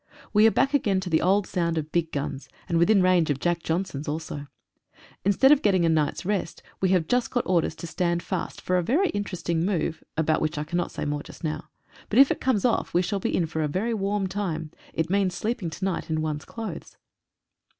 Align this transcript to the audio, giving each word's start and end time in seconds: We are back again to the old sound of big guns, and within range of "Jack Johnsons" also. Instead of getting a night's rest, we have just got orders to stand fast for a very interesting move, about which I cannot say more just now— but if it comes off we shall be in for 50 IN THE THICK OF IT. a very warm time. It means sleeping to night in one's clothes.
We 0.33 0.47
are 0.47 0.51
back 0.51 0.73
again 0.73 0.99
to 1.01 1.11
the 1.11 1.21
old 1.21 1.45
sound 1.45 1.77
of 1.77 1.91
big 1.91 2.11
guns, 2.11 2.49
and 2.67 2.79
within 2.79 3.03
range 3.03 3.29
of 3.29 3.39
"Jack 3.39 3.61
Johnsons" 3.61 4.07
also. 4.07 4.47
Instead 5.23 5.51
of 5.51 5.61
getting 5.61 5.85
a 5.85 5.89
night's 5.89 6.25
rest, 6.25 6.63
we 6.81 6.89
have 6.89 7.05
just 7.05 7.29
got 7.29 7.45
orders 7.45 7.75
to 7.75 7.85
stand 7.85 8.23
fast 8.23 8.61
for 8.61 8.79
a 8.79 8.81
very 8.81 9.09
interesting 9.09 9.63
move, 9.63 10.03
about 10.17 10.41
which 10.41 10.57
I 10.57 10.63
cannot 10.63 10.89
say 10.89 11.05
more 11.05 11.21
just 11.21 11.43
now— 11.43 11.65
but 12.09 12.17
if 12.17 12.31
it 12.31 12.41
comes 12.41 12.65
off 12.65 12.95
we 12.95 13.03
shall 13.03 13.19
be 13.19 13.29
in 13.35 13.45
for 13.45 13.59
50 13.59 13.59
IN 13.59 13.61
THE 13.61 13.65
THICK 13.65 13.65
OF 13.65 13.69
IT. 13.69 13.77
a 13.77 13.79
very 13.83 13.93
warm 13.93 14.25
time. 14.27 14.71
It 14.91 15.11
means 15.11 15.35
sleeping 15.35 15.69
to 15.69 15.85
night 15.85 16.09
in 16.09 16.19
one's 16.23 16.45
clothes. 16.45 16.97